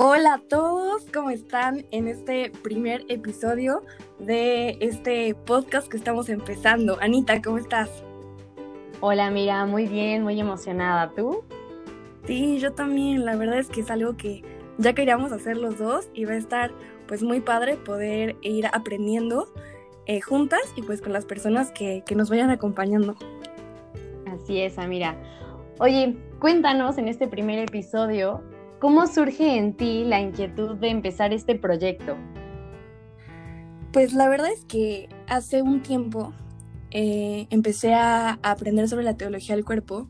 Hola 0.00 0.34
a 0.34 0.38
todos, 0.38 1.06
¿cómo 1.12 1.30
están 1.30 1.84
en 1.90 2.06
este 2.06 2.52
primer 2.62 3.04
episodio 3.08 3.82
de 4.20 4.78
este 4.80 5.34
podcast 5.34 5.88
que 5.88 5.96
estamos 5.96 6.28
empezando? 6.28 6.98
Anita, 7.00 7.42
¿cómo 7.42 7.58
estás? 7.58 7.90
Hola, 9.00 9.28
mira, 9.32 9.66
muy 9.66 9.88
bien, 9.88 10.22
muy 10.22 10.38
emocionada. 10.38 11.10
¿Tú? 11.16 11.42
Sí, 12.26 12.60
yo 12.60 12.74
también. 12.74 13.24
La 13.24 13.34
verdad 13.34 13.58
es 13.58 13.66
que 13.70 13.80
es 13.80 13.90
algo 13.90 14.16
que 14.16 14.44
ya 14.78 14.92
queríamos 14.92 15.32
hacer 15.32 15.56
los 15.56 15.78
dos 15.78 16.08
y 16.14 16.26
va 16.26 16.34
a 16.34 16.36
estar 16.36 16.70
pues 17.08 17.24
muy 17.24 17.40
padre 17.40 17.74
poder 17.74 18.36
ir 18.42 18.68
aprendiendo 18.68 19.52
eh, 20.06 20.20
juntas 20.20 20.60
y 20.76 20.82
pues 20.82 21.02
con 21.02 21.12
las 21.12 21.24
personas 21.24 21.72
que, 21.72 22.04
que 22.06 22.14
nos 22.14 22.30
vayan 22.30 22.50
acompañando. 22.50 23.16
Así 24.26 24.60
es, 24.60 24.78
Amira. 24.78 25.16
Oye, 25.80 26.16
cuéntanos 26.38 26.98
en 26.98 27.08
este 27.08 27.26
primer 27.26 27.58
episodio 27.58 28.44
¿Cómo 28.80 29.08
surge 29.08 29.56
en 29.56 29.74
ti 29.74 30.04
la 30.04 30.20
inquietud 30.20 30.76
de 30.76 30.88
empezar 30.88 31.32
este 31.32 31.56
proyecto? 31.56 32.16
Pues 33.92 34.12
la 34.12 34.28
verdad 34.28 34.52
es 34.52 34.64
que 34.66 35.08
hace 35.26 35.62
un 35.62 35.82
tiempo 35.82 36.32
eh, 36.92 37.48
empecé 37.50 37.94
a, 37.94 38.38
aprender 38.42 38.88
sobre 38.88 39.04
la 39.04 39.16
teología 39.16 39.56
del 39.56 39.64
cuerpo 39.64 40.08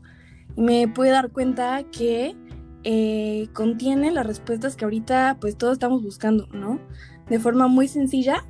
y 0.55 0.61
me 0.61 0.87
pude 0.87 1.09
dar 1.09 1.31
cuenta 1.31 1.83
que 1.91 2.35
eh, 2.83 3.47
contiene 3.53 4.11
las 4.11 4.27
respuestas 4.27 4.75
que 4.75 4.85
ahorita 4.85 5.37
pues 5.41 5.57
todos 5.57 5.73
estamos 5.73 6.03
buscando, 6.03 6.47
¿no? 6.53 6.79
De 7.27 7.39
forma 7.39 7.67
muy 7.67 7.87
sencilla, 7.87 8.45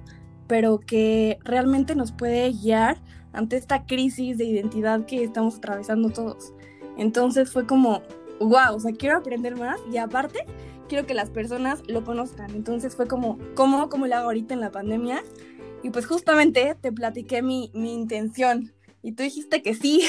pero 0.48 0.80
que 0.80 1.40
realmente 1.46 1.96
nos 1.96 2.12
puede 2.12 2.52
guiar 2.52 3.02
ante 3.32 3.56
esta 3.56 3.86
crisis 3.86 4.38
de 4.38 4.46
identidad 4.46 5.06
que 5.06 5.24
estamos 5.24 5.58
atravesando 5.58 6.10
todos. 6.10 6.54
Entonces 6.98 7.50
fue 7.50 7.66
como, 7.66 8.02
wow, 8.40 8.76
o 8.76 8.80
sea, 8.80 8.92
quiero 8.94 9.18
aprender 9.18 9.56
más 9.56 9.80
y 9.92 9.98
aparte 9.98 10.46
quiero 10.88 11.06
que 11.06 11.14
las 11.14 11.30
personas 11.30 11.82
lo 11.88 12.04
conozcan. 12.04 12.52
Entonces 12.52 12.96
fue 12.96 13.08
como, 13.08 13.38
¿cómo, 13.56 13.90
cómo 13.90 14.08
lo 14.08 14.16
hago 14.16 14.26
ahorita 14.26 14.54
en 14.54 14.60
la 14.60 14.72
pandemia? 14.72 15.24
Y 15.84 15.92
pues 15.92 16.06
justamente 16.06 16.76
te 16.80 16.92
platiqué 16.92 17.42
mi, 17.42 17.72
mi 17.74 17.94
intención 17.94 18.74
y 19.02 19.14
tú 19.14 19.24
dijiste 19.24 19.62
que 19.62 19.74
sí. 19.76 20.04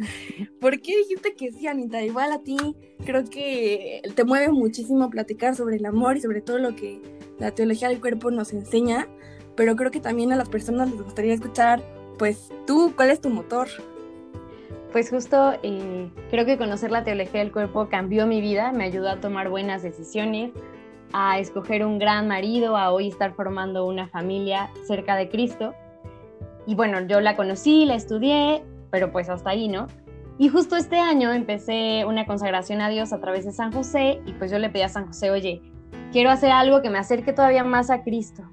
¿Por 0.60 0.80
qué 0.80 0.96
dijiste 0.96 1.34
que 1.34 1.52
sí, 1.52 1.66
Anita? 1.66 2.02
Igual 2.02 2.32
a 2.32 2.42
ti 2.42 2.56
creo 3.04 3.24
que 3.24 4.02
te 4.14 4.24
mueve 4.24 4.50
muchísimo 4.50 5.08
platicar 5.10 5.54
sobre 5.54 5.76
el 5.76 5.86
amor 5.86 6.16
y 6.16 6.20
sobre 6.20 6.40
todo 6.40 6.58
lo 6.58 6.74
que 6.74 7.00
la 7.38 7.52
teología 7.52 7.88
del 7.88 8.00
cuerpo 8.00 8.30
nos 8.30 8.52
enseña, 8.52 9.08
pero 9.56 9.76
creo 9.76 9.90
que 9.90 10.00
también 10.00 10.32
a 10.32 10.36
las 10.36 10.48
personas 10.48 10.90
les 10.90 11.02
gustaría 11.02 11.34
escuchar, 11.34 11.84
pues 12.18 12.48
tú, 12.66 12.92
¿cuál 12.96 13.10
es 13.10 13.20
tu 13.20 13.30
motor? 13.30 13.68
Pues 14.94 15.10
justo 15.10 15.54
eh, 15.64 16.08
creo 16.30 16.46
que 16.46 16.56
conocer 16.56 16.92
la 16.92 17.02
teología 17.02 17.40
del 17.40 17.50
cuerpo 17.50 17.88
cambió 17.88 18.28
mi 18.28 18.40
vida, 18.40 18.70
me 18.70 18.84
ayudó 18.84 19.10
a 19.10 19.16
tomar 19.16 19.48
buenas 19.48 19.82
decisiones, 19.82 20.52
a 21.12 21.40
escoger 21.40 21.84
un 21.84 21.98
gran 21.98 22.28
marido, 22.28 22.76
a 22.76 22.92
hoy 22.92 23.08
estar 23.08 23.34
formando 23.34 23.86
una 23.86 24.06
familia 24.06 24.70
cerca 24.86 25.16
de 25.16 25.28
Cristo. 25.28 25.74
Y 26.64 26.76
bueno, 26.76 27.00
yo 27.08 27.20
la 27.20 27.34
conocí, 27.34 27.86
la 27.86 27.96
estudié, 27.96 28.62
pero 28.92 29.10
pues 29.10 29.28
hasta 29.28 29.50
ahí, 29.50 29.66
¿no? 29.66 29.88
Y 30.38 30.48
justo 30.48 30.76
este 30.76 31.00
año 31.00 31.32
empecé 31.32 32.04
una 32.06 32.24
consagración 32.24 32.80
a 32.80 32.88
Dios 32.88 33.12
a 33.12 33.20
través 33.20 33.44
de 33.44 33.50
San 33.50 33.72
José 33.72 34.20
y 34.26 34.32
pues 34.34 34.52
yo 34.52 34.60
le 34.60 34.70
pedí 34.70 34.82
a 34.82 34.88
San 34.88 35.08
José, 35.08 35.32
oye, 35.32 35.60
quiero 36.12 36.30
hacer 36.30 36.52
algo 36.52 36.82
que 36.82 36.90
me 36.90 36.98
acerque 36.98 37.32
todavía 37.32 37.64
más 37.64 37.90
a 37.90 38.04
Cristo. 38.04 38.44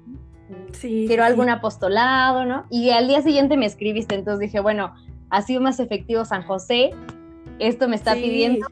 Sí, 0.72 1.04
quiero 1.06 1.22
algún 1.22 1.50
apostolado, 1.50 2.44
¿no? 2.44 2.64
Y 2.68 2.90
al 2.90 3.06
día 3.06 3.22
siguiente 3.22 3.56
me 3.56 3.66
escribiste, 3.66 4.16
entonces 4.16 4.40
dije, 4.40 4.58
bueno, 4.58 4.92
ha 5.32 5.40
sido 5.40 5.62
más 5.62 5.80
efectivo 5.80 6.26
San 6.26 6.42
José, 6.42 6.90
esto 7.58 7.88
me 7.88 7.96
está 7.96 8.14
pidiendo. 8.14 8.66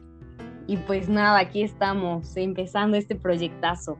Y 0.67 0.77
pues 0.77 1.09
nada, 1.09 1.39
aquí 1.39 1.63
estamos 1.63 2.37
empezando 2.37 2.97
este 2.97 3.15
proyectazo. 3.15 3.97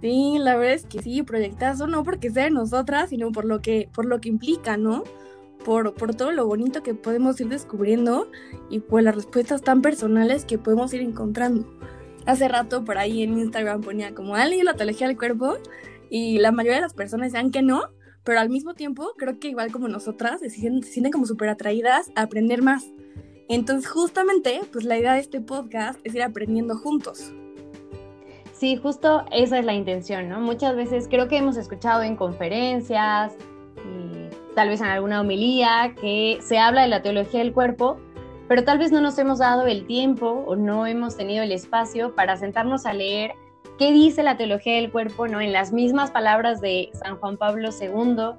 Sí, 0.00 0.38
la 0.40 0.56
verdad 0.56 0.72
es 0.72 0.86
que 0.86 1.02
sí, 1.02 1.22
proyectazo, 1.22 1.86
no 1.86 2.04
porque 2.04 2.30
sea 2.30 2.44
de 2.44 2.50
nosotras, 2.50 3.10
sino 3.10 3.32
por 3.32 3.44
lo 3.44 3.60
que, 3.60 3.90
por 3.94 4.06
lo 4.06 4.18
que 4.22 4.30
implica, 4.30 4.78
¿no? 4.78 5.04
Por, 5.62 5.92
por 5.92 6.14
todo 6.14 6.32
lo 6.32 6.46
bonito 6.46 6.82
que 6.82 6.94
podemos 6.94 7.38
ir 7.38 7.50
descubriendo 7.50 8.30
y 8.70 8.80
por 8.80 9.02
las 9.02 9.14
respuestas 9.14 9.60
tan 9.60 9.82
personales 9.82 10.46
que 10.46 10.56
podemos 10.56 10.94
ir 10.94 11.02
encontrando. 11.02 11.66
Hace 12.24 12.48
rato 12.48 12.82
por 12.82 12.96
ahí 12.96 13.22
en 13.22 13.38
Instagram 13.38 13.82
ponía 13.82 14.14
como, 14.14 14.36
¿han 14.36 14.48
leído 14.48 14.64
la 14.64 14.74
teología 14.74 15.06
del 15.06 15.18
cuerpo? 15.18 15.58
Y 16.08 16.38
la 16.38 16.50
mayoría 16.50 16.76
de 16.76 16.82
las 16.82 16.94
personas 16.94 17.30
decían 17.30 17.50
que 17.50 17.60
no, 17.60 17.90
pero 18.24 18.40
al 18.40 18.48
mismo 18.48 18.74
tiempo 18.74 19.12
creo 19.16 19.38
que 19.38 19.48
igual 19.48 19.72
como 19.72 19.88
nosotras 19.88 20.40
se 20.40 20.50
sienten, 20.50 21.12
como 21.12 21.26
súper 21.26 21.48
atraídas 21.48 22.10
a 22.14 22.22
aprender 22.22 22.62
más. 22.62 22.84
Entonces 23.48 23.90
justamente 23.90 24.60
pues 24.72 24.84
la 24.84 24.98
idea 24.98 25.14
de 25.14 25.20
este 25.20 25.40
podcast 25.40 26.00
es 26.04 26.14
ir 26.14 26.22
aprendiendo 26.22 26.76
juntos. 26.76 27.32
Sí, 28.52 28.76
justo 28.76 29.24
esa 29.32 29.58
es 29.58 29.64
la 29.64 29.72
intención, 29.72 30.28
¿no? 30.28 30.40
Muchas 30.40 30.76
veces 30.76 31.08
creo 31.08 31.28
que 31.28 31.38
hemos 31.38 31.56
escuchado 31.56 32.02
en 32.02 32.14
conferencias, 32.14 33.32
tal 34.54 34.68
vez 34.68 34.80
en 34.80 34.88
alguna 34.88 35.22
homilía, 35.22 35.94
que 36.00 36.38
se 36.42 36.58
habla 36.58 36.82
de 36.82 36.88
la 36.88 37.02
teología 37.02 37.40
del 37.40 37.54
cuerpo, 37.54 37.98
pero 38.48 38.64
tal 38.64 38.78
vez 38.78 38.92
no 38.92 39.00
nos 39.00 39.18
hemos 39.18 39.38
dado 39.38 39.66
el 39.66 39.86
tiempo 39.86 40.44
o 40.46 40.56
no 40.56 40.86
hemos 40.86 41.16
tenido 41.16 41.42
el 41.42 41.52
espacio 41.52 42.14
para 42.14 42.36
sentarnos 42.36 42.84
a 42.84 42.92
leer 42.92 43.32
qué 43.80 43.92
dice 43.92 44.22
la 44.22 44.36
teología 44.36 44.74
del 44.74 44.92
cuerpo, 44.92 45.26
¿no? 45.26 45.40
En 45.40 45.54
las 45.54 45.72
mismas 45.72 46.10
palabras 46.10 46.60
de 46.60 46.90
San 46.92 47.16
Juan 47.16 47.38
Pablo 47.38 47.70
II, 47.70 48.36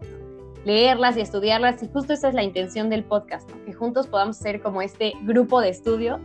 leerlas 0.66 1.18
y 1.18 1.22
estudiarlas, 1.22 1.81
y 1.81 1.90
justo 1.90 2.13
esa 2.13 2.28
es 2.29 2.35
la 2.35 2.44
intención 2.44 2.91
del 2.91 3.03
podcast, 3.03 3.50
que 3.66 3.74
juntos 3.74 4.06
podamos 4.06 4.38
ser 4.38 4.62
como 4.62 4.84
este 4.84 5.13
grupo 5.24 5.59
de 5.59 5.69
estudio, 5.69 6.19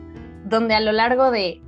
donde 0.45 0.75
a 0.75 0.81
lo 0.81 0.93
largo 0.93 1.31
de 1.31 1.63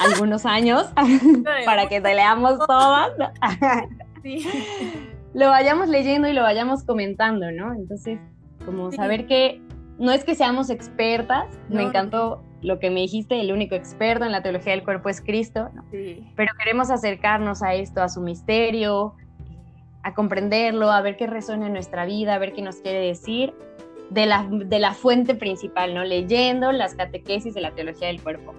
algunos 0.00 0.44
años, 0.44 0.92
para 1.64 1.88
que 1.88 2.02
te 2.02 2.14
leamos 2.14 2.58
todas, 2.66 3.08
lo 5.32 5.48
vayamos 5.48 5.88
leyendo 5.88 6.28
y 6.28 6.34
lo 6.34 6.42
vayamos 6.42 6.84
comentando, 6.84 7.50
¿no? 7.52 7.72
Entonces, 7.72 8.20
como 8.66 8.92
saber 8.92 9.26
que 9.26 9.62
no 9.98 10.12
es 10.12 10.24
que 10.24 10.34
seamos 10.34 10.68
expertas, 10.68 11.46
me 11.70 11.84
encantó 11.84 12.44
lo 12.64 12.78
que 12.78 12.90
me 12.90 13.00
dijiste, 13.00 13.38
el 13.38 13.52
único 13.52 13.74
experto 13.74 14.24
en 14.24 14.32
la 14.32 14.42
teología 14.42 14.72
del 14.72 14.82
cuerpo 14.82 15.10
es 15.10 15.20
Cristo, 15.20 15.68
pero 15.90 16.52
queremos 16.58 16.90
acercarnos 16.90 17.62
a 17.62 17.74
esto, 17.74 18.02
a 18.02 18.08
su 18.08 18.22
misterio, 18.22 19.14
a 20.02 20.14
comprenderlo, 20.14 20.90
a 20.90 21.02
ver 21.02 21.16
qué 21.16 21.26
resuena 21.26 21.66
en 21.66 21.74
nuestra 21.74 22.06
vida, 22.06 22.34
a 22.34 22.38
ver 22.38 22.54
qué 22.54 22.62
nos 22.62 22.76
quiere 22.76 23.00
decir 23.00 23.52
de 24.08 24.24
la, 24.24 24.48
de 24.50 24.78
la 24.78 24.94
fuente 24.94 25.34
principal, 25.34 25.94
¿no? 25.94 26.04
Leyendo 26.04 26.72
las 26.72 26.94
catequesis 26.94 27.52
de 27.52 27.60
la 27.60 27.74
teología 27.74 28.08
del 28.08 28.22
cuerpo. 28.22 28.54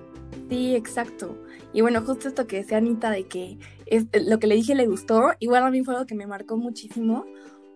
Sí, 0.50 0.76
exacto. 0.76 1.36
Y 1.74 1.82
bueno, 1.82 2.02
justo 2.02 2.28
esto 2.28 2.46
que 2.46 2.58
decía 2.58 2.78
Anita 2.78 3.10
de 3.10 3.28
que 3.28 3.58
es, 3.88 4.06
lo 4.28 4.38
que 4.38 4.46
le 4.46 4.56
dije 4.56 4.76
le 4.76 4.86
gustó, 4.86 5.34
igual 5.40 5.64
a 5.64 5.72
mí 5.72 5.84
fue 5.84 5.96
algo 5.96 6.06
que 6.06 6.16
me 6.16 6.28
marcó 6.28 6.58
muchísimo, 6.58 7.26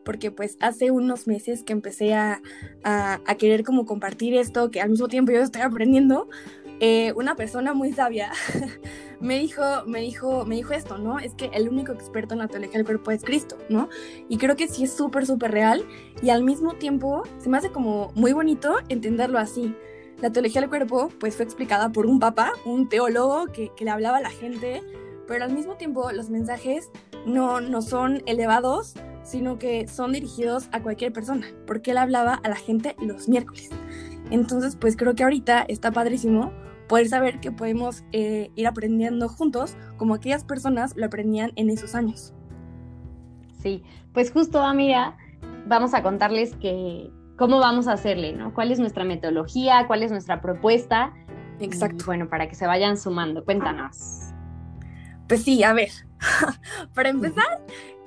porque 0.10 0.32
pues 0.32 0.58
hace 0.60 0.90
unos 0.90 1.28
meses 1.28 1.62
que 1.62 1.72
empecé 1.72 2.16
a, 2.16 2.42
a, 2.84 3.36
querer 3.36 3.64
como 3.64 3.86
compartir 3.86 4.34
esto, 4.34 4.72
que 4.72 4.82
al 4.82 4.90
mismo 4.90 5.08
tiempo 5.08 5.32
yo 5.32 5.44
estoy 5.44 5.62
aprendiendo, 5.62 6.28
eh, 6.80 7.14
una 7.16 7.36
persona 7.36 7.76
muy 7.76 7.94
sabia 7.94 8.32
me 9.20 9.38
dijo, 9.38 9.62
me 9.86 10.02
dijo, 10.02 10.46
me 10.46 10.56
dijo 10.56 10.74
esto, 10.74 10.98
¿no? 10.98 11.20
Es 11.20 11.36
que 11.36 11.52
el 11.54 11.70
único 11.70 11.92
experto 11.92 12.34
en 12.34 12.40
la 12.40 12.48
teología 12.48 12.80
del 12.80 12.86
cuerpo 12.88 13.12
es 13.12 13.24
Cristo, 13.24 13.60
¿no? 13.70 13.88
Y 14.30 14.40
creo 14.40 14.56
que 14.56 14.68
sí 14.68 14.86
es 14.86 14.94
súper, 14.94 15.28
súper 15.28 15.52
real 15.52 15.86
y 16.24 16.32
al 16.32 16.44
mismo 16.44 16.74
tiempo 16.74 17.22
se 17.38 17.48
me 17.48 17.60
hace 17.60 17.70
como 17.70 18.12
muy 18.16 18.34
bonito 18.34 18.78
entenderlo 18.90 19.38
así. 19.38 19.76
La 20.24 20.32
teología 20.32 20.62
del 20.62 20.72
cuerpo 20.72 21.10
pues 21.20 21.36
fue 21.36 21.46
explicada 21.46 21.92
por 21.92 22.08
un 22.08 22.20
papa, 22.20 22.54
un 22.66 22.90
teólogo 22.90 23.46
que, 23.54 23.70
que 23.78 23.86
le 23.86 23.92
hablaba 23.92 24.18
a 24.18 24.22
la 24.22 24.32
gente, 24.32 24.82
pero 25.28 25.46
al 25.46 25.54
mismo 25.54 25.76
tiempo 25.76 26.12
los 26.12 26.32
mensajes 26.32 26.90
no, 27.28 27.62
no 27.62 27.84
son 27.84 28.24
elevados 28.26 28.96
sino 29.24 29.60
que 29.60 29.88
son 29.88 30.14
dirigidos 30.14 30.70
a 30.72 30.82
cualquier 30.82 31.14
persona, 31.14 31.46
porque 31.68 31.92
él 31.92 31.98
hablaba 31.98 32.36
a 32.36 32.50
la 32.50 32.56
gente 32.56 32.96
los 33.00 33.28
miércoles. 33.28 33.70
Entonces, 34.32 34.76
pues 34.76 34.96
creo 34.96 35.16
que 35.16 35.24
ahorita 35.24 35.66
está 35.68 35.92
padrísimo 35.92 36.52
poder 36.88 37.08
saber 37.08 37.40
que 37.40 37.52
podemos 37.52 38.04
eh, 38.12 38.52
ir 38.56 38.68
aprendiendo 38.68 39.30
juntos 39.30 39.76
como 39.98 40.16
aquellas 40.16 40.44
personas 40.44 40.96
lo 40.96 41.06
aprendían 41.06 41.52
en 41.56 41.70
esos 41.70 41.96
años. 41.96 42.34
Sí, 43.62 43.84
pues 44.14 44.32
justo, 44.32 44.62
amiga, 44.62 45.18
vamos 45.68 45.94
a 45.94 46.02
contarles 46.02 46.56
que 46.56 47.12
cómo 47.38 47.60
vamos 47.60 47.88
a 47.88 47.94
hacerle, 47.94 48.34
¿no? 48.34 48.54
¿Cuál 48.54 48.72
es 48.72 48.80
nuestra 48.80 49.04
metodología? 49.04 49.86
¿Cuál 49.88 50.04
es 50.04 50.12
nuestra 50.12 50.42
propuesta? 50.42 51.14
Exacto. 51.60 52.06
bueno, 52.06 52.30
para 52.30 52.48
que 52.48 52.56
se 52.56 52.66
vayan 52.68 52.98
sumando, 52.98 53.44
cuéntanos. 53.44 54.32
Pues 55.28 55.44
sí, 55.44 55.64
a 55.64 55.74
ver, 55.74 55.92
para 56.94 57.10
empezar, 57.10 57.62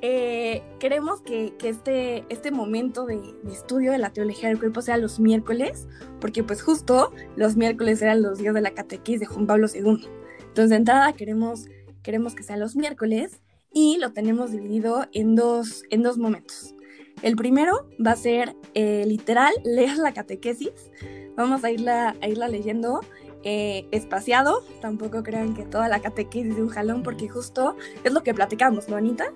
eh, 0.04 0.64
queremos 0.80 1.20
que, 1.20 1.54
este, 1.62 2.24
este 2.28 2.50
momento 2.50 3.06
de, 3.06 3.20
estudio 3.50 3.92
de 3.92 3.98
la 3.98 4.10
teología 4.10 4.48
del 4.48 4.58
cuerpo 4.58 4.82
sea 4.82 4.96
los 4.96 5.20
miércoles, 5.20 5.86
porque 6.20 6.42
pues 6.42 6.60
justo 6.60 7.12
los 7.36 7.56
miércoles 7.56 8.02
eran 8.02 8.20
los 8.20 8.38
días 8.38 8.52
de 8.52 8.60
la 8.60 8.72
catequis 8.72 9.20
de 9.20 9.26
Juan 9.26 9.46
Pablo 9.46 9.68
II. 9.72 10.04
Entonces 10.40 10.70
de 10.70 10.76
entrada 10.76 11.12
queremos, 11.12 11.66
queremos 12.02 12.34
que 12.34 12.42
sean 12.42 12.58
los 12.58 12.74
miércoles 12.74 13.40
y 13.72 13.98
lo 13.98 14.12
tenemos 14.12 14.50
dividido 14.50 15.06
en 15.12 15.36
dos, 15.36 15.84
en 15.88 16.02
dos 16.02 16.18
momentos. 16.18 16.74
El 17.22 17.36
primero 17.36 17.88
va 18.04 18.10
a 18.10 18.16
ser 18.16 18.56
eh, 18.74 19.04
literal 19.06 19.52
leer 19.64 19.98
la 19.98 20.12
catequesis. 20.12 20.90
Vamos 21.36 21.62
a 21.62 21.70
irla, 21.70 22.16
a 22.20 22.26
irla 22.26 22.48
leyendo 22.48 23.00
eh, 23.44 23.86
espaciado, 23.92 24.64
tampoco 24.80 25.22
crean 25.22 25.54
que 25.54 25.64
toda 25.64 25.88
la 25.88 26.00
catequesis 26.00 26.56
de 26.56 26.62
un 26.62 26.68
jalón, 26.70 27.04
porque 27.04 27.28
justo 27.28 27.76
es 28.02 28.12
lo 28.12 28.24
que 28.24 28.34
platicamos, 28.34 28.88
¿no, 28.88 28.96
Anita? 28.96 29.32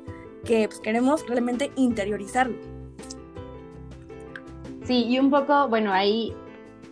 Que 0.47 0.69
pues, 0.69 0.81
queremos 0.81 1.27
realmente 1.29 1.71
interiorizarlo. 1.77 2.57
Sí, 4.85 5.05
y 5.09 5.19
un 5.19 5.31
poco, 5.31 5.69
bueno, 5.69 5.93
ahí 5.93 6.33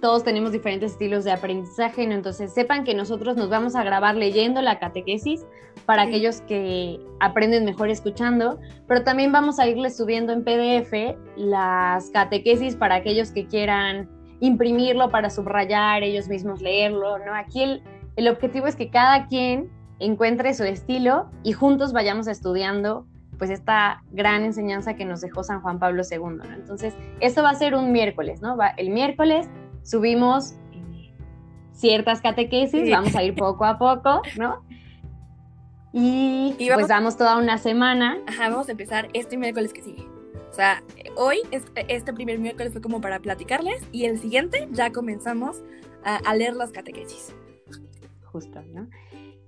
todos 0.05 0.23
tenemos 0.23 0.53
diferentes 0.53 0.93
estilos 0.93 1.25
de 1.25 1.33
aprendizaje, 1.33 2.07
¿no? 2.07 2.13
entonces 2.13 2.53
sepan 2.53 2.85
que 2.85 2.95
nosotros 2.95 3.37
nos 3.37 3.49
vamos 3.49 3.75
a 3.75 3.83
grabar 3.85 4.17
leyendo 4.17 4.61
la 4.61 4.79
catequesis 4.79 5.47
para 5.87 6.03
aquellos 6.03 6.43
que 6.43 7.01
aprenden 7.21 7.65
mejor 7.65 7.89
escuchando, 7.89 8.59
pero 8.87 9.03
también 9.03 9.33
vamos 9.33 9.59
a 9.59 9.67
irles 9.67 9.97
subiendo 9.97 10.35
en 10.35 10.45
PDF 10.45 11.17
las 11.37 12.11
catequesis 12.11 12.77
para 12.77 12.97
aquellos 12.97 13.31
que 13.31 13.47
quieran 13.47 14.11
imprimirlo 14.41 15.11
para 15.11 15.31
subrayar, 15.31 16.03
ellos 16.03 16.29
mismos 16.29 16.61
leerlo, 16.61 17.19
¿no? 17.21 17.35
Aquí 17.35 17.63
el, 17.63 17.83
el 18.17 18.29
objetivo 18.29 18.67
es 18.67 18.77
que 18.77 18.91
cada 18.91 19.27
quien 19.29 19.71
encuentre 20.01 20.53
su 20.53 20.65
estilo 20.65 21.31
y 21.45 21.53
juntos 21.53 21.95
vayamos 21.95 22.27
estudiando 22.27 23.07
pues 23.39 23.51
esta 23.51 24.03
gran 24.11 24.45
enseñanza 24.45 24.95
que 24.95 25.05
nos 25.05 25.21
dejó 25.21 25.43
San 25.43 25.61
Juan 25.61 25.79
Pablo 25.79 26.03
II, 26.09 26.19
¿no? 26.19 26.45
Entonces, 26.45 26.95
esto 27.21 27.43
va 27.43 27.51
a 27.51 27.55
ser 27.55 27.75
un 27.75 27.93
miércoles, 27.93 28.41
¿no? 28.41 28.57
Va, 28.57 28.69
el 28.69 28.91
miércoles 28.91 29.49
subimos 29.83 30.53
eh, 30.73 31.13
ciertas 31.73 32.21
catequesis, 32.21 32.91
vamos 32.91 33.15
a 33.15 33.23
ir 33.23 33.35
poco 33.35 33.65
a 33.65 33.79
poco, 33.79 34.23
¿no? 34.37 34.65
Y, 35.93 36.57
pues 36.75 36.89
damos 36.89 37.17
toda 37.17 37.39
una 37.39 37.57
semana. 37.57 38.19
Ajá, 38.27 38.49
vamos 38.49 38.69
a 38.69 38.73
empezar 38.73 39.09
este 39.13 39.37
miércoles 39.37 39.73
que 39.73 39.83
sigue. 39.83 40.05
O 40.51 40.53
sea, 40.53 40.83
hoy, 41.17 41.39
este, 41.53 41.85
este 41.95 42.13
primer 42.13 42.41
miércoles 42.41 42.73
fue 42.73 42.83
como 42.83 43.01
para 43.01 43.21
platicarles 43.21 43.81
y 43.93 44.07
el 44.07 44.19
siguiente 44.19 44.69
ya 44.73 44.91
comenzamos 44.91 45.63
a, 46.05 46.17
a 46.17 46.35
leer 46.35 46.55
las 46.55 46.73
catequesis. 46.73 47.35
Justo, 48.25 48.61
¿no? 48.73 48.89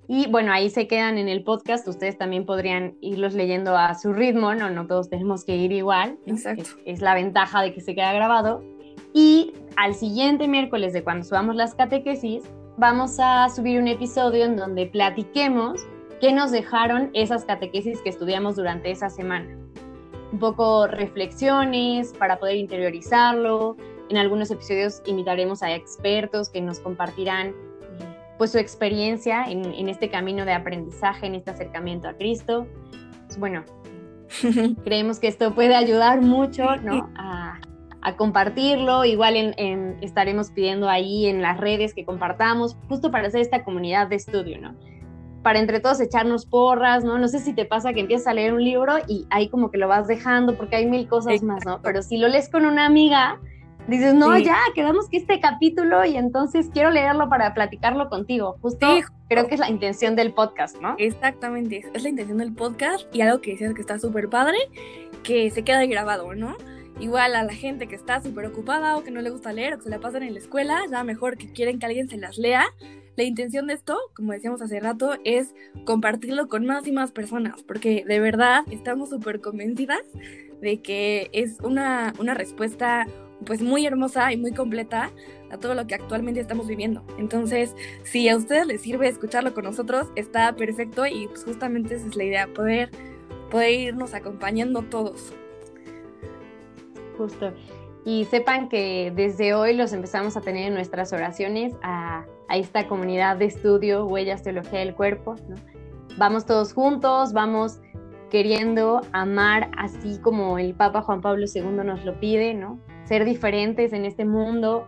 Y 0.08 0.28
bueno, 0.30 0.52
ahí 0.52 0.70
se 0.70 0.86
quedan 0.86 1.18
en 1.18 1.28
el 1.28 1.42
podcast. 1.42 1.86
Ustedes 1.88 2.16
también 2.16 2.46
podrían 2.46 2.96
irlos 3.00 3.34
leyendo 3.34 3.76
a 3.76 3.94
su 3.94 4.12
ritmo, 4.12 4.54
no, 4.54 4.70
no 4.70 4.86
todos 4.86 5.08
tenemos 5.08 5.44
que 5.44 5.56
ir 5.56 5.72
igual. 5.72 6.18
Exacto. 6.26 6.70
Es, 6.84 7.00
la 7.00 7.14
ventaja 7.14 7.62
de 7.62 7.74
que 7.74 7.80
se 7.80 7.94
queda 7.94 8.12
grabado. 8.12 8.62
Y 9.12 9.52
al 9.76 9.94
siguiente 9.94 10.46
miércoles 10.46 10.92
de 10.92 11.02
cuando 11.02 11.24
subamos 11.24 11.56
las 11.56 11.74
catequesis, 11.74 12.44
vamos 12.76 13.16
a 13.18 13.48
subir 13.48 13.80
un 13.80 13.88
episodio 13.88 14.44
en 14.44 14.56
donde 14.56 14.86
platiquemos 14.86 15.84
qué 16.20 16.32
nos 16.32 16.50
dejaron 16.50 17.10
esas 17.12 17.44
catequesis 17.44 18.00
que 18.00 18.10
estudiamos 18.10 18.56
durante 18.56 18.90
esa 18.90 19.10
semana. 19.10 19.58
Un 20.32 20.38
poco 20.38 20.86
reflexiones 20.86 22.12
para 22.12 22.38
poder 22.38 22.56
interiorizarlo. 22.56 23.76
En 24.08 24.18
algunos 24.18 24.50
episodios 24.50 25.02
invitaremos 25.06 25.62
a 25.62 25.74
expertos 25.74 26.48
que 26.48 26.60
nos 26.60 26.78
compartirán 26.78 27.54
pues 28.38 28.52
su 28.52 28.58
experiencia 28.58 29.44
en, 29.44 29.88
este 29.88 30.10
camino 30.10 30.44
de 30.44 30.52
aprendizaje, 30.52 31.26
en 31.26 31.34
este 31.34 31.50
acercamiento 31.50 32.08
a 32.08 32.14
Cristo. 32.14 32.66
Pues, 33.26 33.38
bueno, 33.38 33.64
creemos 34.84 35.18
que 35.18 35.28
esto 35.28 35.54
puede 35.54 35.74
ayudar 35.74 36.20
mucho 36.20 36.76
¿no? 36.76 37.10
a, 37.16 37.60
compartirlo. 38.16 39.04
Igual 39.04 39.36
en, 39.36 39.96
estaremos 40.00 40.50
pidiendo 40.50 40.88
ahí 40.88 41.26
en 41.26 41.42
las 41.42 41.58
redes 41.58 41.92
que 41.92 42.04
compartamos, 42.04 42.76
justo 42.88 43.10
para 43.10 43.26
hacer 43.26 43.40
esta 43.40 43.64
comunidad 43.64 44.06
de 44.06 44.14
estudio, 44.14 44.60
¿no? 44.60 44.76
Para 45.42 45.58
entre 45.58 45.80
todos 45.80 46.00
echarnos 46.00 46.46
porras, 46.46 47.02
¿no? 47.02 47.18
No 47.18 47.26
sé 47.26 47.40
si 47.40 47.52
te 47.52 47.64
pasa 47.64 47.92
que 47.92 48.00
empiezas 48.00 48.28
a 48.28 48.34
leer 48.34 48.52
un 48.52 48.62
libro 48.62 48.94
y 49.08 49.26
ahí 49.30 49.48
como 49.48 49.72
que 49.72 49.78
lo 49.78 49.88
vas 49.88 50.06
dejando 50.06 50.56
porque 50.56 50.76
hay 50.76 50.86
mil 50.86 51.08
cosas 51.08 51.42
más, 51.42 51.64
¿no? 51.66 51.80
Pero 51.82 52.00
si 52.00 52.16
lo 52.16 52.28
lees 52.28 52.48
con 52.48 52.64
una 52.64 52.86
amiga, 52.86 53.40
Dices, 53.88 54.14
no, 54.14 54.36
ya, 54.36 54.58
quedamos 54.74 55.08
que 55.08 55.16
este 55.16 55.38
capítulo 55.38 56.04
y 56.04 56.16
entonces 56.16 56.70
quiero 56.72 56.90
leerlo 56.90 57.28
para 57.28 57.54
platicarlo 57.54 58.08
contigo. 58.08 58.56
Justo 58.60 58.88
creo 59.28 59.46
que 59.46 59.54
es 59.54 59.60
la 59.60 59.70
intención 59.70 60.16
del 60.16 60.32
podcast, 60.32 60.80
¿no? 60.80 60.96
Exactamente, 60.98 61.84
es 61.94 62.02
la 62.02 62.08
intención 62.08 62.38
del 62.38 62.52
podcast 62.52 63.06
y 63.14 63.20
algo 63.20 63.40
que 63.40 63.52
decías 63.52 63.74
que 63.74 63.80
está 63.80 64.00
súper 64.00 64.28
padre, 64.28 64.58
que 65.22 65.50
se 65.52 65.62
queda 65.62 65.86
grabado, 65.86 66.34
¿no? 66.34 66.56
Igual 66.98 67.36
a 67.36 67.44
la 67.44 67.52
gente 67.52 67.86
que 67.86 67.94
está 67.94 68.20
súper 68.20 68.46
ocupada 68.46 68.96
o 68.96 69.04
que 69.04 69.12
no 69.12 69.20
le 69.20 69.30
gusta 69.30 69.52
leer 69.52 69.74
o 69.74 69.76
que 69.76 69.84
se 69.84 69.90
la 69.90 70.00
pasan 70.00 70.24
en 70.24 70.32
la 70.32 70.40
escuela, 70.40 70.80
ya 70.90 71.04
mejor 71.04 71.36
que 71.36 71.52
quieren 71.52 71.78
que 71.78 71.86
alguien 71.86 72.08
se 72.08 72.16
las 72.16 72.38
lea. 72.38 72.64
La 73.14 73.22
intención 73.22 73.68
de 73.68 73.74
esto, 73.74 73.96
como 74.14 74.32
decíamos 74.32 74.62
hace 74.62 74.80
rato, 74.80 75.16
es 75.24 75.54
compartirlo 75.84 76.48
con 76.48 76.66
más 76.66 76.88
y 76.88 76.92
más 76.92 77.12
personas, 77.12 77.62
porque 77.62 78.04
de 78.04 78.18
verdad 78.18 78.64
estamos 78.70 79.10
súper 79.10 79.40
convencidas 79.40 80.02
de 80.60 80.80
que 80.82 81.30
es 81.32 81.60
una, 81.60 82.14
una 82.18 82.34
respuesta 82.34 83.06
pues 83.44 83.62
muy 83.62 83.86
hermosa 83.86 84.32
y 84.32 84.36
muy 84.36 84.52
completa 84.52 85.10
a 85.50 85.58
todo 85.58 85.74
lo 85.74 85.86
que 85.86 85.94
actualmente 85.94 86.40
estamos 86.40 86.66
viviendo. 86.66 87.02
Entonces, 87.18 87.74
si 88.04 88.28
a 88.28 88.36
ustedes 88.36 88.66
les 88.66 88.80
sirve 88.80 89.08
escucharlo 89.08 89.54
con 89.54 89.64
nosotros, 89.64 90.08
está 90.16 90.54
perfecto 90.54 91.06
y 91.06 91.28
pues 91.28 91.44
justamente 91.44 91.94
esa 91.94 92.06
es 92.06 92.16
la 92.16 92.24
idea, 92.24 92.46
poder, 92.48 92.90
poder 93.50 93.72
irnos 93.72 94.14
acompañando 94.14 94.82
todos. 94.82 95.32
Justo. 97.16 97.52
Y 98.04 98.24
sepan 98.26 98.68
que 98.68 99.12
desde 99.14 99.54
hoy 99.54 99.74
los 99.74 99.92
empezamos 99.92 100.36
a 100.36 100.40
tener 100.40 100.68
en 100.68 100.74
nuestras 100.74 101.12
oraciones 101.12 101.74
a, 101.82 102.24
a 102.48 102.56
esta 102.56 102.86
comunidad 102.86 103.36
de 103.36 103.46
estudio, 103.46 104.06
Huellas 104.06 104.42
Teología 104.42 104.80
del 104.80 104.94
Cuerpo. 104.94 105.34
Vamos 106.16 106.46
todos 106.46 106.72
juntos, 106.72 107.32
vamos 107.32 107.80
queriendo 108.30 109.02
amar 109.12 109.70
así 109.76 110.18
como 110.20 110.58
el 110.58 110.74
Papa 110.74 111.02
Juan 111.02 111.20
Pablo 111.20 111.46
II 111.52 111.84
nos 111.84 112.04
lo 112.04 112.18
pide, 112.18 112.54
¿no? 112.54 112.78
Ser 113.06 113.24
diferentes 113.24 113.92
en 113.92 114.04
este 114.04 114.24
mundo, 114.24 114.86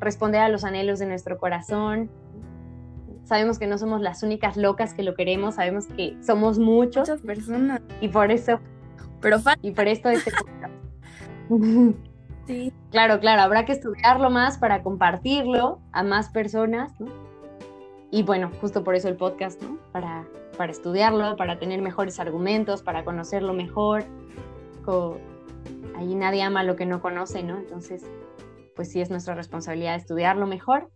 responder 0.00 0.40
a 0.40 0.48
los 0.48 0.64
anhelos 0.64 0.98
de 0.98 1.06
nuestro 1.06 1.38
corazón. 1.38 2.10
Sabemos 3.24 3.58
que 3.58 3.66
no 3.66 3.78
somos 3.78 4.00
las 4.00 4.22
únicas 4.22 4.56
locas 4.56 4.94
que 4.94 5.02
lo 5.02 5.14
queremos, 5.14 5.54
sabemos 5.54 5.86
que 5.86 6.16
somos 6.22 6.58
muchos. 6.58 7.08
Muchas 7.08 7.22
personas. 7.22 7.80
Y 8.00 8.08
por 8.08 8.30
eso. 8.30 8.60
Pero 9.20 9.38
Y 9.62 9.70
por 9.70 9.86
esto 9.86 10.08
este 10.08 10.32
Sí. 12.46 12.72
Claro, 12.90 13.20
claro, 13.20 13.42
habrá 13.42 13.64
que 13.64 13.72
estudiarlo 13.72 14.28
más 14.30 14.58
para 14.58 14.82
compartirlo 14.82 15.78
a 15.92 16.02
más 16.02 16.30
personas, 16.30 16.98
¿no? 16.98 17.12
Y 18.10 18.24
bueno, 18.24 18.50
justo 18.60 18.82
por 18.82 18.96
eso 18.96 19.08
el 19.08 19.14
podcast, 19.14 19.62
¿no? 19.62 19.78
Para, 19.92 20.26
para 20.56 20.72
estudiarlo, 20.72 21.36
para 21.36 21.60
tener 21.60 21.80
mejores 21.80 22.18
argumentos, 22.18 22.82
para 22.82 23.04
conocerlo 23.04 23.52
mejor, 23.52 24.02
ahí 25.96 26.14
nadie 26.14 26.42
ama 26.42 26.64
lo 26.64 26.76
que 26.76 26.86
no 26.86 27.00
conoce, 27.00 27.42
¿no? 27.42 27.58
Entonces, 27.58 28.04
pues 28.76 28.90
sí 28.90 29.00
es 29.00 29.10
nuestra 29.10 29.34
responsabilidad 29.34 29.96
estudiarlo 29.96 30.46
mejor 30.46 30.90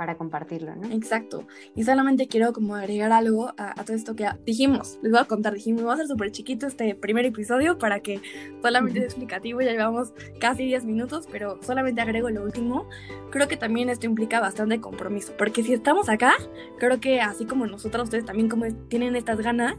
para 0.00 0.16
compartirlo, 0.16 0.74
¿no? 0.76 0.90
Exacto. 0.92 1.46
Y 1.76 1.84
solamente 1.84 2.26
quiero 2.26 2.54
como 2.54 2.74
agregar 2.74 3.12
algo 3.12 3.52
a, 3.58 3.74
todo 3.84 3.94
esto 3.94 4.16
que 4.16 4.26
dijimos. 4.46 4.98
Les 5.02 5.12
voy 5.12 5.20
a 5.20 5.26
contar, 5.26 5.52
dijimos, 5.52 5.86
va 5.86 5.92
a 5.92 5.96
ser 5.98 6.06
súper 6.06 6.32
chiquito 6.32 6.66
este 6.66 6.94
primer 6.94 7.26
episodio 7.26 7.76
para 7.76 8.00
que 8.00 8.18
solamente 8.62 9.00
es 9.00 9.04
explicativo, 9.04 9.60
ya 9.60 9.72
llevamos 9.72 10.14
casi 10.40 10.64
10 10.64 10.86
minutos, 10.86 11.26
pero 11.30 11.62
solamente 11.62 12.00
agrego 12.00 12.30
lo 12.30 12.42
último. 12.42 12.88
Creo 13.30 13.46
que 13.46 13.58
también 13.58 13.90
esto 13.90 14.06
implica 14.06 14.40
bastante 14.40 14.80
compromiso, 14.80 15.34
porque 15.36 15.62
si 15.62 15.74
estamos 15.74 16.08
acá, 16.08 16.32
creo 16.78 16.98
que 16.98 17.20
así 17.20 17.44
como 17.44 17.66
nosotros, 17.66 18.04
ustedes 18.04 18.24
también 18.24 18.48
como 18.48 18.72
tienen 18.88 19.16
estas 19.16 19.38
ganas 19.42 19.76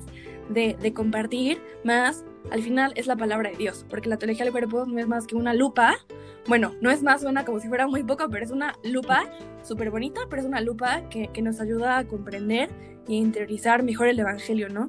de, 0.51 0.93
compartir 0.93 1.61
más 1.83 2.23
al 2.51 2.61
final 2.61 2.91
es 2.95 3.07
la 3.07 3.15
palabra 3.15 3.51
de 3.51 3.57
Dios, 3.57 3.85
porque 3.89 4.09
la 4.09 4.17
teología 4.17 4.43
del 4.43 4.51
cuerpo 4.51 4.85
no 4.85 4.99
es 4.99 5.07
más 5.07 5.27
que 5.27 5.35
una 5.35 5.53
lupa. 5.53 5.95
Bueno, 6.47 6.73
no 6.81 6.89
es 6.89 7.03
más, 7.03 7.21
suena 7.21 7.45
como 7.45 7.59
si 7.59 7.67
fuera 7.67 7.87
muy 7.87 8.03
poco, 8.03 8.27
pero 8.29 8.43
es 8.43 8.51
una 8.51 8.73
lupa 8.83 9.23
súper 9.63 9.91
bonita, 9.91 10.21
pero 10.29 10.41
es 10.41 10.47
una 10.47 10.59
lupa 10.59 11.03
que, 11.09 11.29
nos 11.41 11.61
ayuda 11.61 11.99
a 11.99 12.05
comprender 12.05 12.69
y 13.07 13.17
interiorizar 13.17 13.83
mejor 13.83 14.07
el 14.07 14.19
Evangelio, 14.19 14.69
¿no? 14.69 14.87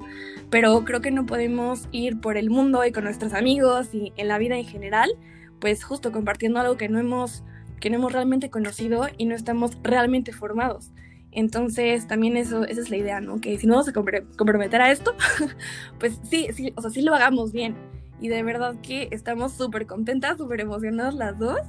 Pero 0.49 0.83
creo 0.83 1.01
que 1.01 1.11
no 1.11 1.25
podemos 1.25 1.87
ir 1.91 2.19
por 2.19 2.37
el 2.37 2.49
mundo 2.49 2.83
y 2.85 2.91
con 2.91 3.03
nuestros 3.03 3.33
amigos 3.33 3.93
y 3.93 4.13
en 4.17 4.27
la 4.27 4.37
vida 4.37 4.57
en 4.57 4.65
general, 4.65 5.11
pues 5.59 5.83
justo 5.83 6.11
compartiendo 6.11 6.59
algo 6.59 6.75
que 6.75 6.89
no 6.89 6.99
hemos, 6.99 7.43
que 7.79 7.89
no 7.89 7.97
hemos 7.97 8.13
realmente 8.13 8.49
conocido 8.49 9.07
y 9.17 9.25
no 9.25 9.35
estamos 9.35 9.77
realmente 9.83 10.33
formados. 10.33 10.91
Entonces, 11.35 12.07
también 12.07 12.37
eso, 12.37 12.65
esa 12.65 12.81
es 12.81 12.89
la 12.89 12.97
idea, 12.97 13.21
¿no? 13.21 13.41
Que 13.41 13.57
si 13.57 13.67
no 13.67 13.73
vamos 13.73 13.89
a 13.89 13.93
comprometer 13.93 14.81
a 14.81 14.91
esto, 14.91 15.15
pues 15.99 16.19
sí, 16.23 16.47
sí, 16.53 16.73
o 16.75 16.81
sea, 16.81 16.91
sí 16.91 17.01
lo 17.01 17.13
hagamos 17.13 17.51
bien. 17.51 17.75
Y 18.19 18.27
de 18.27 18.43
verdad 18.43 18.75
que 18.81 19.09
estamos 19.11 19.53
súper 19.53 19.85
contentas, 19.85 20.37
súper 20.37 20.61
emocionadas 20.61 21.15
las 21.15 21.37
dos. 21.37 21.59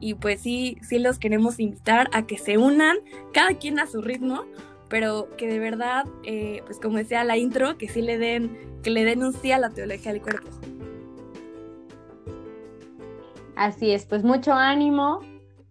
Y 0.00 0.14
pues 0.14 0.40
sí, 0.40 0.78
sí 0.82 0.98
los 0.98 1.18
queremos 1.18 1.60
invitar 1.60 2.08
a 2.12 2.26
que 2.26 2.38
se 2.38 2.56
unan, 2.56 2.96
cada 3.32 3.54
quien 3.54 3.78
a 3.78 3.86
su 3.86 4.00
ritmo, 4.00 4.44
pero 4.88 5.28
que 5.36 5.46
de 5.46 5.58
verdad, 5.58 6.06
eh, 6.24 6.62
pues 6.64 6.80
como 6.80 6.96
decía 6.96 7.22
la 7.22 7.36
intro, 7.36 7.76
que 7.76 7.88
sí 7.88 8.00
le 8.00 8.16
den, 8.16 8.56
que 8.82 8.90
le 8.90 9.04
den 9.04 9.22
un 9.22 9.34
sí 9.34 9.52
a 9.52 9.58
la 9.58 9.70
teología 9.70 10.12
del 10.12 10.22
cuerpo. 10.22 10.48
Así 13.56 13.90
es, 13.90 14.06
pues 14.06 14.24
mucho 14.24 14.54
ánimo, 14.54 15.20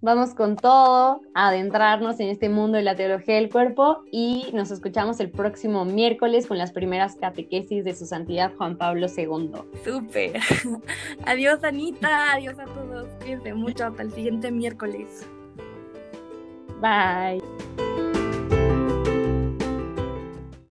Vamos 0.01 0.34
con 0.34 0.56
todo 0.56 1.20
a 1.34 1.50
adentrarnos 1.50 2.22
en 2.22 2.29
este 2.29 2.48
mundo 2.48 2.77
de 2.77 2.84
la 2.84 2.96
teología 2.96 3.36
del 3.36 3.50
cuerpo 3.50 4.06
y 4.10 4.50
nos 4.53 4.72
escuchamos 4.72 5.20
el 5.20 5.29
próximo 5.29 5.84
miércoles 5.84 6.48
con 6.48 6.58
las 6.58 6.72
primeras 6.72 7.15
catequesis 7.15 7.84
de 7.84 7.94
su 7.94 8.06
santidad 8.06 8.53
Juan 8.56 8.77
Pablo 8.77 9.08
II. 9.13 9.51
Súper. 9.84 10.39
Adiós 11.25 11.65
Anita, 11.65 12.32
adiós 12.32 12.58
a 12.60 12.65
todos. 12.65 13.10
Cuídense 13.20 13.53
mucho 13.53 13.88
hasta 13.88 14.03
el 14.03 14.13
siguiente 14.13 14.51
miércoles. 14.51 15.27
Bye. 16.79 17.88